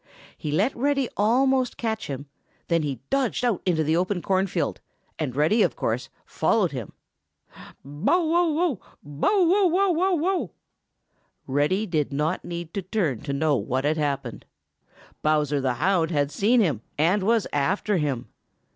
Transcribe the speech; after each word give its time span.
He 0.35 0.51
let 0.51 0.75
Reddy 0.75 1.09
almost 1.15 1.77
catch 1.77 2.07
him, 2.07 2.25
then 2.69 2.81
he 2.81 3.01
dodged 3.11 3.45
out 3.45 3.61
into 3.67 3.83
the 3.83 3.95
open 3.95 4.23
corn 4.23 4.47
field, 4.47 4.81
and 5.19 5.35
Reddy, 5.35 5.61
of 5.61 5.75
course, 5.75 6.09
followed 6.25 6.71
him, 6.71 6.93
"Bow 7.85 8.25
wow, 8.25 8.79
bow 9.03 9.67
wow 9.75 10.13
wow!" 10.15 10.51
Reddy 11.45 11.85
did 11.85 12.11
not 12.11 12.43
need 12.43 12.73
to 12.73 12.81
turn 12.81 13.19
to 13.21 13.31
know 13.31 13.55
what 13.57 13.83
had 13.83 13.97
happened. 13.97 14.45
Bowser 15.21 15.61
the 15.61 15.75
Hound 15.75 16.09
had 16.09 16.31
seen 16.31 16.61
him 16.61 16.81
and 16.97 17.21
was 17.21 17.45
after 17.53 17.97
him. 17.97 18.27